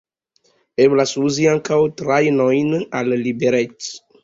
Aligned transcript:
Eblas 0.85 1.13
uzi 1.25 1.45
ankaŭ 1.51 1.79
trajnojn 2.03 2.75
al 3.03 3.17
Liberec. 3.23 3.95